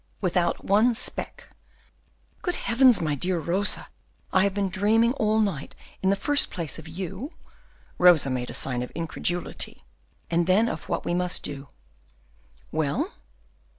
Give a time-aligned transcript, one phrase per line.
[0.19, 1.49] "Without one speck."
[2.41, 2.99] "Good Heavens!
[3.01, 3.87] my dear Rosa,
[4.33, 7.35] I have been dreaming all night, in the first place of you,"
[7.99, 9.83] (Rosa made a sign of incredulity,)
[10.31, 11.67] "and then of what we must do."
[12.71, 13.13] "Well?"